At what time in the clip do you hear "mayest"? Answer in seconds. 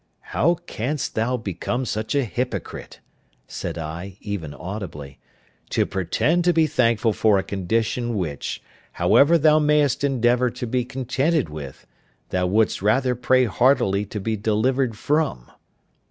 9.59-10.03